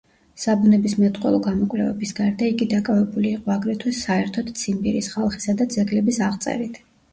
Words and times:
საბუნებისმეტყველო 0.43 1.41
გამოკვლევების 1.47 2.13
გარდა 2.21 2.47
იგი 2.55 2.67
დაკავებული 2.73 3.31
იყო 3.35 3.55
აგრეთვე 3.57 3.95
საერთოდ 4.01 4.53
ციმბირის 4.63 5.13
ხალხისა 5.19 5.59
და 5.63 5.71
ძეგლების 5.79 6.23
აღწერით. 6.33 6.85